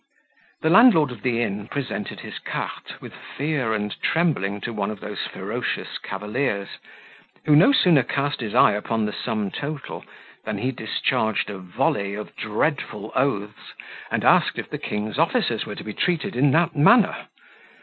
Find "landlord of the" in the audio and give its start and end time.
0.71-1.43